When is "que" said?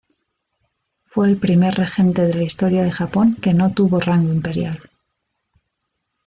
3.39-3.53